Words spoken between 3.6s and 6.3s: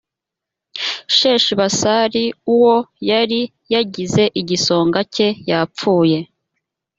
yagize igisonga cye yapfuye